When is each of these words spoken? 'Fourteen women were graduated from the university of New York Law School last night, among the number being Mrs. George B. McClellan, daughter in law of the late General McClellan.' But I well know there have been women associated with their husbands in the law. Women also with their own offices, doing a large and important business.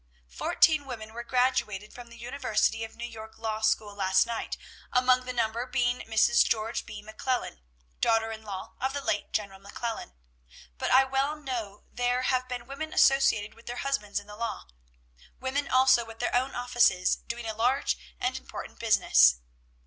'Fourteen 0.27 0.87
women 0.87 1.13
were 1.13 1.23
graduated 1.23 1.93
from 1.93 2.09
the 2.09 2.17
university 2.17 2.83
of 2.83 2.95
New 2.95 3.05
York 3.05 3.37
Law 3.37 3.61
School 3.61 3.93
last 3.93 4.25
night, 4.25 4.57
among 4.91 5.25
the 5.25 5.31
number 5.31 5.67
being 5.67 5.99
Mrs. 6.07 6.43
George 6.43 6.87
B. 6.87 7.03
McClellan, 7.03 7.61
daughter 7.99 8.31
in 8.31 8.41
law 8.41 8.73
of 8.81 8.93
the 8.93 9.01
late 9.01 9.31
General 9.31 9.59
McClellan.' 9.59 10.13
But 10.79 10.89
I 10.89 11.03
well 11.03 11.35
know 11.35 11.83
there 11.93 12.23
have 12.23 12.49
been 12.49 12.65
women 12.65 12.91
associated 12.93 13.53
with 13.53 13.67
their 13.67 13.85
husbands 13.85 14.19
in 14.19 14.25
the 14.25 14.35
law. 14.35 14.69
Women 15.39 15.67
also 15.67 16.03
with 16.03 16.17
their 16.17 16.35
own 16.35 16.55
offices, 16.55 17.17
doing 17.27 17.45
a 17.45 17.53
large 17.53 17.95
and 18.19 18.35
important 18.39 18.79
business. 18.79 19.35